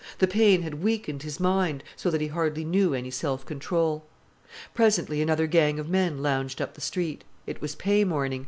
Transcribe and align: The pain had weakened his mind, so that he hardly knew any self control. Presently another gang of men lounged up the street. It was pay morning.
The 0.17 0.25
pain 0.25 0.63
had 0.63 0.81
weakened 0.83 1.21
his 1.21 1.39
mind, 1.39 1.83
so 1.95 2.09
that 2.09 2.21
he 2.21 2.29
hardly 2.29 2.65
knew 2.65 2.95
any 2.95 3.11
self 3.11 3.45
control. 3.45 4.07
Presently 4.73 5.21
another 5.21 5.45
gang 5.45 5.77
of 5.77 5.89
men 5.89 6.23
lounged 6.23 6.59
up 6.59 6.73
the 6.73 6.81
street. 6.81 7.23
It 7.45 7.61
was 7.61 7.75
pay 7.75 8.03
morning. 8.03 8.39